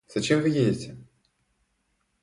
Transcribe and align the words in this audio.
Зачем 0.07 0.41
вы 0.41 0.49
едете? 0.49 0.97